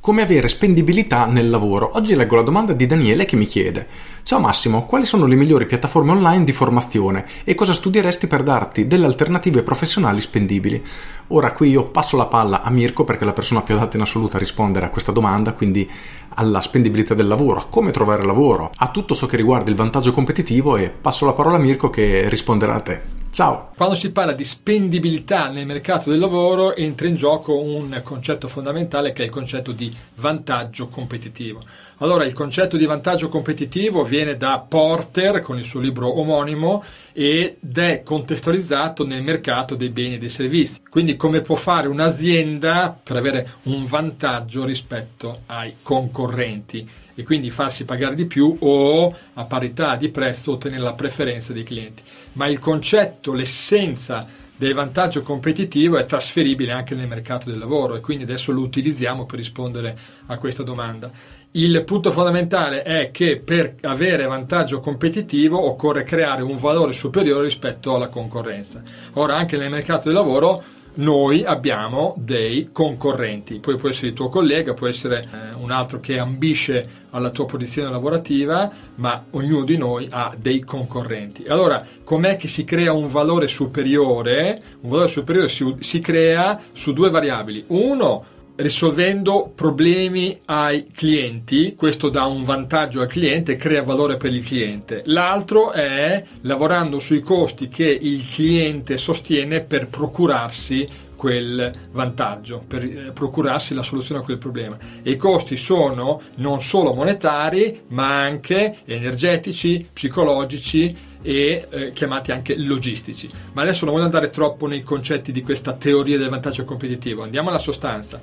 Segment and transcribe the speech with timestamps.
[0.00, 1.90] Come avere spendibilità nel lavoro?
[1.92, 3.86] Oggi leggo la domanda di Daniele che mi chiede
[4.22, 8.86] Ciao Massimo, quali sono le migliori piattaforme online di formazione e cosa studieresti per darti
[8.86, 10.82] delle alternative professionali spendibili?
[11.28, 14.02] Ora qui io passo la palla a Mirko perché è la persona più adatta in
[14.02, 15.86] assoluto a rispondere a questa domanda, quindi
[16.30, 20.14] alla spendibilità del lavoro, a come trovare lavoro, a tutto ciò che riguarda il vantaggio
[20.14, 23.19] competitivo e passo la parola a Mirko che risponderà a te.
[23.32, 23.70] Ciao!
[23.76, 29.12] Quando si parla di spendibilità nel mercato del lavoro entra in gioco un concetto fondamentale
[29.12, 31.62] che è il concetto di vantaggio competitivo.
[32.02, 36.82] Allora, il concetto di vantaggio competitivo viene da Porter con il suo libro omonimo
[37.12, 40.80] ed è contestualizzato nel mercato dei beni e dei servizi.
[40.88, 47.84] Quindi come può fare un'azienda per avere un vantaggio rispetto ai concorrenti e quindi farsi
[47.84, 52.02] pagare di più o a parità di prezzo ottenere la preferenza dei clienti.
[52.32, 54.26] Ma il concetto, l'essenza
[54.60, 59.24] del vantaggio competitivo è trasferibile anche nel mercato del lavoro e quindi adesso lo utilizziamo
[59.24, 61.10] per rispondere a questa domanda.
[61.52, 67.94] Il punto fondamentale è che per avere vantaggio competitivo occorre creare un valore superiore rispetto
[67.94, 68.82] alla concorrenza.
[69.14, 70.62] Ora anche nel mercato del lavoro
[70.94, 76.00] noi abbiamo dei concorrenti, poi può essere il tuo collega, può essere eh, un altro
[76.00, 81.44] che ambisce alla tua posizione lavorativa, ma ognuno di noi ha dei concorrenti.
[81.46, 84.58] Allora, com'è che si crea un valore superiore?
[84.80, 87.64] Un valore superiore si, si crea su due variabili.
[87.68, 88.24] Uno,
[88.60, 94.42] risolvendo problemi ai clienti, questo dà un vantaggio al cliente e crea valore per il
[94.42, 95.02] cliente.
[95.06, 103.10] L'altro è lavorando sui costi che il cliente sostiene per procurarsi quel vantaggio, per eh,
[103.12, 104.78] procurarsi la soluzione a quel problema.
[105.02, 112.56] E i costi sono non solo monetari, ma anche energetici, psicologici, e eh, chiamati anche
[112.56, 113.28] logistici.
[113.52, 117.48] Ma adesso non voglio andare troppo nei concetti di questa teoria del vantaggio competitivo, andiamo
[117.48, 118.18] alla sostanza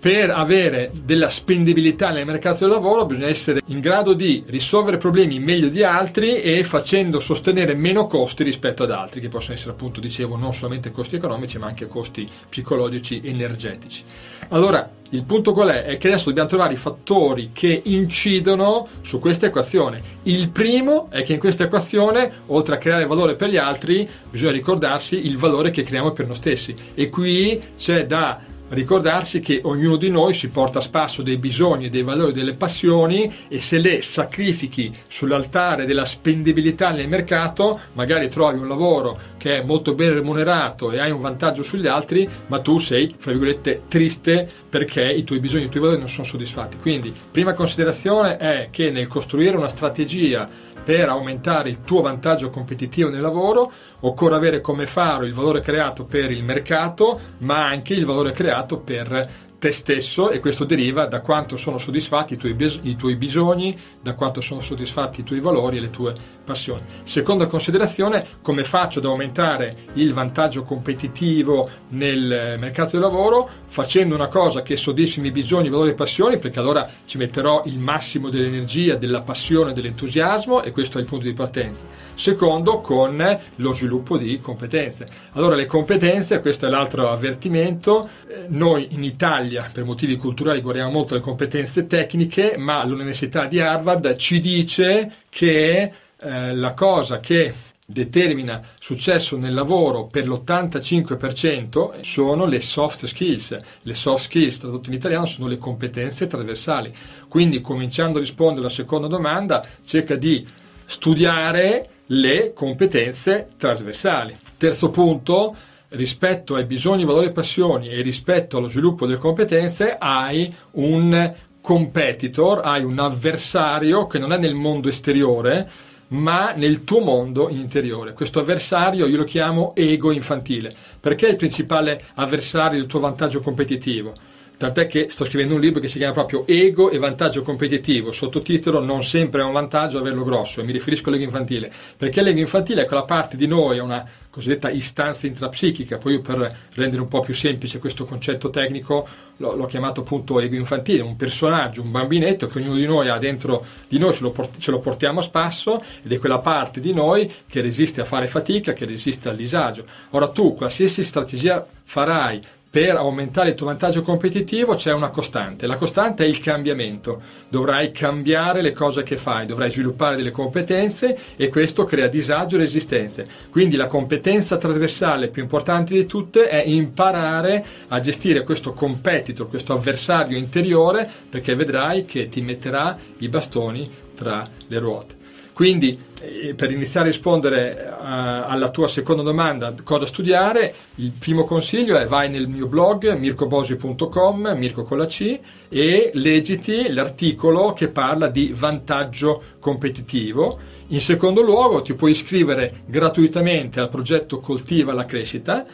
[0.00, 5.40] per avere della spendibilità nel mercato del lavoro bisogna essere in grado di risolvere problemi
[5.40, 9.98] meglio di altri e facendo sostenere meno costi rispetto ad altri, che possono essere appunto,
[9.98, 14.04] dicevo, non solamente costi economici ma anche costi psicologici e energetici.
[14.50, 15.84] Allora, il punto qual è?
[15.84, 20.02] È che adesso dobbiamo trovare i fattori che incidono su questa equazione.
[20.24, 24.52] Il primo è che in questa equazione, oltre a creare valore per gli altri, bisogna
[24.52, 26.74] ricordarsi il valore che creiamo per noi stessi.
[26.94, 31.88] E qui c'è da ricordarsi che ognuno di noi si porta a spasso dei bisogni,
[31.88, 38.58] dei valori, delle passioni e se le sacrifichi sull'altare della spendibilità nel mercato, magari trovi
[38.58, 42.78] un lavoro che è molto ben remunerato e hai un vantaggio sugli altri, ma tu
[42.78, 46.76] sei, fra virgolette, triste perché i tuoi bisogni, i tuoi valori non sono soddisfatti.
[46.78, 50.48] Quindi, prima considerazione è che nel costruire una strategia
[50.88, 56.06] per aumentare il tuo vantaggio competitivo nel lavoro, occorre avere come faro il valore creato
[56.06, 61.20] per il mercato, ma anche il valore creato per te stesso e questo deriva da
[61.20, 65.40] quanto sono soddisfatti i tuoi, bis- i tuoi, bisogni, da quanto sono soddisfatti i tuoi
[65.40, 66.14] valori e le tue
[66.44, 66.82] passioni.
[67.02, 73.48] Seconda considerazione, come faccio ad aumentare il vantaggio competitivo nel mercato del lavoro?
[73.68, 77.64] Facendo una cosa che soddisfi i miei bisogni, valori e passioni, perché allora ci metterò
[77.66, 81.84] il massimo dell'energia, della passione, dell'entusiasmo e questo è il punto di partenza.
[82.14, 85.06] Secondo, con lo sviluppo di competenze.
[85.32, 90.60] Allora le competenze, questo è l'altro avvertimento, eh, noi in Italia Italia per motivi culturali
[90.60, 97.18] guardiamo molto le competenze tecniche, ma l'Università di Harvard ci dice che eh, la cosa
[97.20, 103.56] che determina successo nel lavoro per l'85% sono le soft skills.
[103.82, 106.94] Le soft skills, tradotto in italiano, sono le competenze trasversali.
[107.28, 110.46] Quindi, cominciando a rispondere alla seconda domanda, cerca di
[110.84, 114.36] studiare le competenze trasversali.
[114.58, 115.56] Terzo punto,
[115.90, 122.60] rispetto ai bisogni, valori e passioni e rispetto allo sviluppo delle competenze hai un competitor,
[122.64, 125.70] hai un avversario che non è nel mondo esteriore,
[126.08, 128.12] ma nel tuo mondo interiore.
[128.12, 133.40] Questo avversario io lo chiamo ego infantile, perché è il principale avversario del tuo vantaggio
[133.40, 134.14] competitivo.
[134.58, 138.80] Tant'è che sto scrivendo un libro che si chiama proprio Ego e vantaggio competitivo, sottotitolo
[138.80, 142.82] Non sempre è un vantaggio averlo grosso, e mi riferisco all'ego infantile, perché l'ego infantile
[142.82, 147.06] è quella parte di noi, è una cosiddetta istanza intrapsichica, poi io per rendere un
[147.06, 149.06] po' più semplice questo concetto tecnico
[149.36, 153.18] l'ho, l'ho chiamato appunto ego infantile, un personaggio, un bambinetto che ognuno di noi ha
[153.18, 156.80] dentro di noi, ce lo, port- ce lo portiamo a spasso ed è quella parte
[156.80, 159.84] di noi che resiste a fare fatica, che resiste al disagio.
[160.10, 162.40] Ora tu, qualsiasi strategia farai
[162.78, 165.66] per aumentare il tuo vantaggio competitivo c'è una costante.
[165.66, 167.20] La costante è il cambiamento.
[167.48, 172.60] Dovrai cambiare le cose che fai, dovrai sviluppare delle competenze e questo crea disagio e
[172.60, 173.26] resistenze.
[173.50, 179.72] Quindi la competenza trasversale più importante di tutte è imparare a gestire questo competitor, questo
[179.72, 185.17] avversario interiore, perché vedrai che ti metterà i bastoni tra le ruote.
[185.58, 191.42] Quindi, eh, per iniziare a rispondere uh, alla tua seconda domanda, cosa studiare, il primo
[191.42, 195.36] consiglio è vai nel mio blog mircobosi.com, Mirko con la C,
[195.68, 200.56] e leggiti l'articolo che parla di vantaggio competitivo.
[200.90, 205.66] In secondo luogo, ti puoi iscrivere gratuitamente al progetto Coltiva la crescita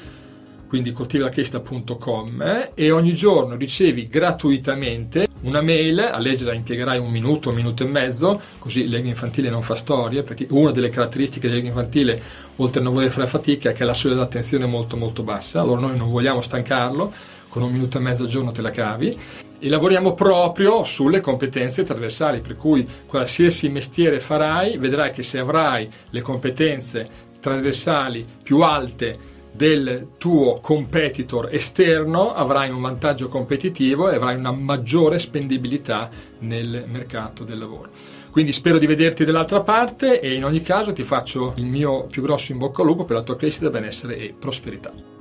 [0.67, 7.51] quindi coltivalacrescita.com eh, e ogni giorno ricevi gratuitamente una mail, a leggerla impiegherai un minuto,
[7.51, 11.61] un minuto e mezzo, così Lega Infantile non fa storie, perché una delle caratteristiche della
[11.61, 12.23] Lega Infantile,
[12.57, 15.61] oltre a non voler fare fatica, è che la sua attenzione è molto molto bassa,
[15.61, 17.13] allora noi non vogliamo stancarlo,
[17.49, 19.19] con un minuto e mezzo al giorno te la cavi.
[19.59, 25.89] E lavoriamo proprio sulle competenze trasversali, per cui qualsiasi mestiere farai, vedrai che se avrai
[26.11, 27.09] le competenze
[27.41, 35.21] trasversali più alte del tuo competitor esterno avrai un vantaggio competitivo e avrai una maggiore
[35.21, 36.11] spendibilità
[36.41, 37.91] nel mercato del lavoro.
[38.33, 42.21] Quindi spero di vederti dall'altra parte e in ogni caso ti faccio il mio più
[42.21, 45.14] grosso in bocca al lupo per la tua crescita, benessere e prosperità.